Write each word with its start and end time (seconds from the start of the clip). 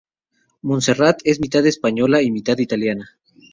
Montserrat 0.63 1.19
es 1.25 1.39
mitad 1.39 1.63
española 1.67 2.23
y 2.23 2.31
mitad 2.31 2.57
italiana. 2.57 3.19